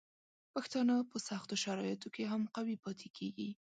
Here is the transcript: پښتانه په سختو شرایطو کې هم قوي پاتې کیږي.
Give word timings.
پښتانه 0.53 0.95
په 1.09 1.17
سختو 1.27 1.55
شرایطو 1.63 2.07
کې 2.15 2.23
هم 2.31 2.41
قوي 2.55 2.75
پاتې 2.83 3.07
کیږي. 3.17 3.49